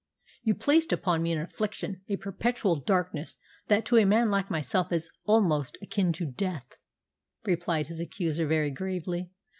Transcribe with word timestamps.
"You 0.41 0.55
placed 0.55 0.91
upon 0.91 1.21
me 1.21 1.31
an 1.31 1.37
affliction, 1.39 2.01
a 2.09 2.15
perpetual 2.15 2.75
darkness, 2.75 3.37
that 3.67 3.85
to 3.85 3.97
a 3.97 4.03
man 4.05 4.31
like 4.31 4.49
myself 4.49 4.91
is 4.91 5.11
almost 5.25 5.77
akin 5.79 6.11
to 6.13 6.25
death," 6.25 6.75
replied 7.45 7.85
his 7.85 7.99
accuser 7.99 8.47
very 8.47 8.71
gravely. 8.71 9.29